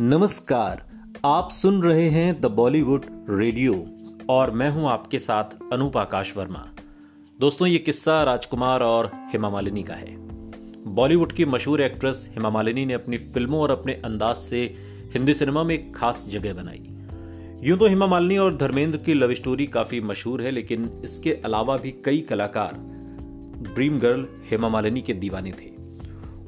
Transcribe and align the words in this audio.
नमस्कार, 0.00 0.82
आप 1.26 1.48
सुन 1.50 1.82
रहे 1.82 2.08
हैं 2.10 2.40
द 2.40 2.46
बॉलीवुड 2.50 3.04
रेडियो 3.30 3.72
और 4.30 4.50
मैं 4.50 4.68
हूँ 4.70 4.88
आपके 4.88 5.18
साथ 5.18 5.72
अनूप 5.72 5.96
आकाश 5.96 6.32
वर्मा। 6.36 6.64
दोस्तों, 7.38 7.66
ये 7.68 7.78
किस्सा 7.78 8.22
राजकुमार 8.22 8.82
और 8.82 9.10
हेमा 9.32 9.50
मालिनी 9.50 9.82
का 9.82 9.94
है। 9.94 10.14
बॉलीवुड 10.94 11.32
की 11.32 11.44
मशहूर 11.44 11.80
एक्ट्रेस 11.82 12.28
हेमा 12.34 12.50
मालिनी 12.50 12.84
ने 12.86 12.94
अपनी 12.94 13.18
फ़िल्मों 13.18 13.60
और 13.60 13.70
अपने 13.70 13.92
अंदाज 14.04 14.36
से 14.36 14.62
हिंदी 15.14 15.34
सिनेमा 15.34 15.62
में 15.62 15.74
एक 15.74 15.94
खास 15.96 16.26
जगह 16.30 16.54
बनाई। 16.54 16.82
यूँ 17.62 17.78
तो 17.78 17.88
हेमा 17.88 18.06
मालिनी 18.06 18.38
और 18.38 18.56
धर्मेंद्र 18.56 18.98
की 18.98 19.14
लव 19.14 19.34
स्टोरी 19.34 19.66
काफ़ी 19.66 20.00
मशहूर 20.02 20.42
है, 20.42 20.50
लेकिन 20.50 20.90
इसके 21.04 21.32
अलावा 21.44 21.76
भी 21.76 21.90
कई 22.04 22.20
कलाकार, 22.20 22.72
ड्रीम 23.74 23.98
गर्ल 23.98 24.26
हेमा 24.50 24.68
मालिनी 24.68 25.02
के 25.02 25.14
दीवाने 25.14 25.52
थे। 25.52 25.78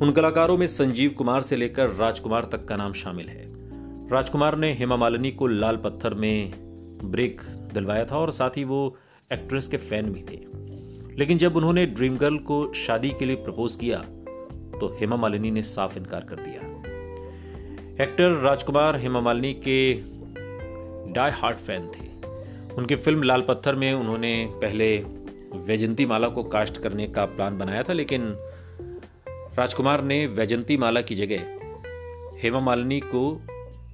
उन 0.00 0.12
कलाकारों 0.12 0.56
में 0.56 0.66
संजीव 0.66 1.10
कुमार 1.10 1.42
से 1.42 1.56
लेकर 1.56 1.88
राजकुमार 1.88 2.44
तक 2.44 2.64
का 2.64 2.76
नाम 2.76 2.92
शामिल 2.92 3.28
है। 3.28 3.42
राजकुमार 4.10 4.56
ने 4.56 4.72
हेमा 4.72 4.96
मालिनी 4.96 5.30
को 5.30 5.46
लाल 5.46 5.76
पत्थर 5.76 6.14
में 6.14 6.52
ब्रेक 7.04 7.40
दिलवाया 7.74 8.04
था 8.04 8.16
और 8.16 8.30
साथ 8.32 8.50
ही 8.50 8.64
वो 8.64 8.96
एक्ट्रेस 9.32 9.68
के 9.68 9.76
फ़ैन 9.76 10.10
भी 10.12 10.22
थे। 10.22 10.38
लेकिन 11.18 11.38
जब 11.38 11.56
उन्होंने 11.56 11.86
ड्रीम 11.86 12.16
गर्ल 12.16 12.38
को 12.38 12.72
शादी 12.76 13.10
के 13.10 13.24
लिए 13.24 13.36
प्रपोज 13.36 13.76
किया 13.76 13.98
तो 14.80 14.96
हेमा 15.00 15.16
मालिनी 15.16 15.50
ने 15.50 15.62
साफ़ 15.62 15.98
इनकार 15.98 16.26
कर 16.30 16.36
दिया। 16.36 16.60
एक्टर 18.04 18.40
राजकुमार 18.42 18.96
हेमा 18.96 19.20
मालिनी 19.20 19.52
के 19.68 19.92
डाई 21.12 21.30
हार्ट 21.30 21.58
फ़ैन 21.58 21.90
थे। 21.90 22.08
उनकी 22.74 22.96
फ़िल्म 22.96 23.22
लाल 23.22 23.42
पत्थर 23.42 23.74
में 23.74 23.92
उन्होंने 23.92 24.32
पहले 24.54 24.96
वैजंती 25.66 26.06
माला 26.06 26.28
को 26.28 26.42
कास्ट 26.46 26.82
करने 26.82 27.06
का 27.06 27.24
प्लान 27.26 27.58
बनाया 27.58 27.82
था, 27.82 27.92
लेकिन 27.92 28.34
राजकुमार 29.58 30.04
ने 30.04 30.26
वैजंती 30.26 30.76
माला 30.76 31.00
की 31.00 31.14
जगह 31.14 31.40
हेमा 32.42 32.60
मालिनी 32.60 33.00
को 33.00 33.42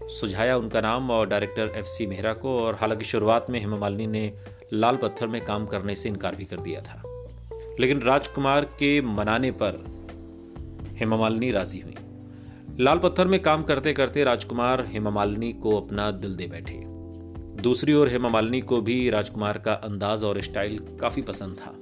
सुझाया 0.09 0.57
उनका 0.57 0.81
नाम 0.81 1.11
और 1.11 1.29
डायरेक्टर 1.29 1.73
एफ़ 1.77 1.87
सी 1.87 2.07
मेहरा 2.07 2.33
को, 2.33 2.61
और 2.61 2.75
हालाँकि 2.75 3.05
शुरुआत 3.05 3.47
में 3.51 3.61
हेमा 3.61 3.77
मालिनी 3.77 4.07
ने 4.07 4.33
लाल 4.73 4.97
पत्थर 4.97 5.27
में 5.27 5.45
काम 5.45 5.67
करने 5.67 5.95
से 5.95 6.09
इनकार 6.09 6.37
भी 6.37 6.45
कर 6.45 6.57
दिया 6.57 6.81
था। 6.81 7.03
लेकिन 7.81 8.01
राजकुमार 8.01 8.65
के 8.65 9.01
मनाने 9.01 9.51
पर 9.51 9.85
हेमा 10.99 11.17
मालिनी 11.17 11.51
राज़ी 11.51 11.81
हुई। 11.81 11.95
लाल 12.81 12.99
पत्थर 12.99 13.27
में 13.27 13.43
काम 13.43 13.63
करते 13.63 13.93
करते 13.93 14.25
राजकुमार 14.25 14.87
हेमा 14.87 15.11
मालिनी 15.11 15.53
को 15.53 15.81
अपना 15.81 16.11
दिल 16.11 16.37
दे 16.37 16.47
बैठे। 16.47 16.83
दूसरी 17.63 17.93
ओर 17.93 18.09
हेमा 18.09 18.29
मालिनी 18.29 18.61
को 18.61 18.81
भी 18.81 19.11
राजकुमार 19.11 19.59
का 19.59 19.73
अंदाज 19.73 20.25
और 20.25 20.41
स्टाइल 20.41 20.79
काफ़ी 21.01 21.23
पसंद 21.23 21.57
था। 21.57 21.75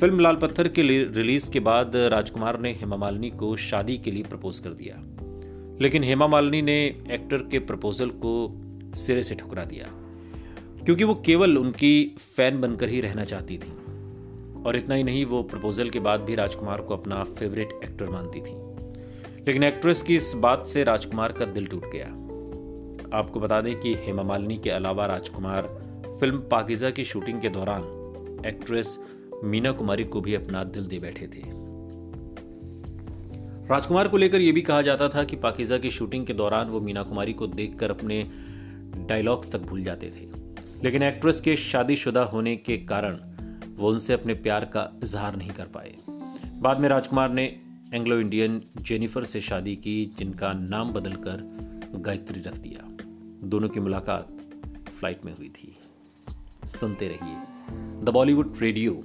फ़िल्म 0.00 0.20
लाल 0.20 0.36
पत्थर 0.36 0.68
के 0.68 0.82
रिलीज़ 1.04 1.50
के 1.50 1.60
बाद 1.60 1.96
राजकुमार 1.96 2.58
ने 2.60 2.72
हेमा 2.72 2.96
मालिनी 2.96 3.30
को 3.30 3.56
शादी 3.56 3.98
के 3.98 4.10
लिए 4.10 4.22
प्रपोज 4.22 4.58
कर 4.58 4.70
दिया। 4.70 4.94
लेकिन 5.80 6.04
हेमा 6.04 6.26
मालिनी 6.26 6.62
ने 6.62 6.84
एक्टर 7.10 7.36
के 7.36 7.58
प्रपोजल 7.58 8.08
को 8.08 8.32
सिरे 8.94 9.22
से 9.22 9.34
ठुकरा 9.34 9.64
दिया, 9.64 9.84
क्योंकि 10.84 11.04
वो 11.04 11.14
केवल 11.14 11.58
उनकी 11.58 12.16
फ़ैन 12.18 12.60
बनकर 12.60 12.88
ही 12.88 13.00
रहना 13.00 13.24
चाहती 13.24 13.58
थी। 13.58 13.72
और 14.62 14.76
इतना 14.76 14.94
ही 14.94 15.04
नहीं, 15.04 15.24
वो 15.24 15.42
प्रपोजल 15.42 15.90
के 15.90 16.00
बाद 16.00 16.20
भी 16.20 16.34
राजकुमार 16.34 16.80
को 16.80 16.96
अपना 16.96 17.24
फेवरेट 17.24 17.78
एक्टर 17.84 18.10
मानती 18.10 18.40
थी। 18.40 18.54
लेकिन 19.46 19.62
एक्ट्रेस 19.62 20.02
की 20.02 20.16
इस 20.16 20.32
बात 20.36 20.66
से 20.66 20.84
राजकुमार 20.84 21.32
का 21.32 21.44
दिल 21.44 21.66
टूट 21.66 21.84
गया। 21.92 22.06
आपको 23.18 23.40
बता 23.40 23.60
दें 23.60 23.80
कि 23.80 23.94
हेमा 23.94 24.22
मालिनी 24.22 24.58
के 24.58 24.70
अलावा 24.70 25.06
राजकुमार 25.06 25.62
फ़िल्म 26.20 26.38
पाकिजा 26.38 26.90
की 26.90 27.04
शूटिंग 27.04 27.40
के 27.40 27.48
दौरान 27.48 27.82
एक्ट्रेस 28.46 28.98
मीना 29.44 29.72
कुमारी 29.72 30.04
को 30.04 30.20
भी 30.20 30.34
अपना 30.34 30.64
दिल 30.64 30.86
दे 30.86 30.98
बैठे 30.98 31.26
थे। 31.26 31.64
राजकुमार 33.66 34.08
को 34.08 34.16
लेकर 34.16 34.40
यह 34.40 34.52
भी 34.52 34.62
कहा 34.62 34.82
जाता 34.82 35.08
था 35.08 35.24
कि 35.24 35.36
पाकिजा 35.36 35.78
की 35.78 35.90
शूटिंग 35.90 36.26
के 36.26 36.34
दौरान 36.34 36.66
वो 36.66 36.80
मीना 36.80 37.02
कुमारी 37.02 37.32
को 37.32 37.46
देखकर 37.46 37.90
अपने 37.90 38.30
डायलॉग्स 39.08 39.52
तक 39.52 39.58
भूल 39.58 39.84
जाते 39.84 40.06
थे। 40.06 40.44
लेकिन 40.84 41.02
एक्ट्रेस 41.02 41.40
के 41.40 41.56
शादीशुदा 41.56 42.22
होने 42.22 42.56
के 42.56 42.78
कारण 42.78 43.18
वो 43.76 43.90
उनसे 43.90 44.12
अपने 44.12 44.34
प्यार 44.34 44.64
का 44.64 45.00
इजहार 45.02 45.36
नहीं 45.36 45.50
कर 45.50 45.66
पाए। 45.66 45.94
बाद 46.54 46.80
में 46.80 46.88
राजकुमार 46.88 47.32
ने 47.32 47.60
एंग्लो 47.94 48.20
इंडियन 48.20 48.62
जेनिफर 48.80 49.24
से 49.24 49.40
शादी 49.40 49.76
की, 49.76 50.14
जिनका 50.18 50.52
नाम 50.52 50.92
बदलकर 50.92 51.64
गायत्री 51.94 52.40
रख 52.40 52.56
दिया। 52.56 53.04
दोनों 53.48 53.68
की 53.68 53.80
मुलाकात 53.80 54.28
फ़्लाइट 54.88 55.24
में 55.24 55.36
हुई 55.36 55.48
थी। 55.48 55.76
सुनते 56.66 57.08
रहिए। 57.08 57.36
The 58.02 58.08
Bollywood 58.08 58.54
radio. 58.58 59.04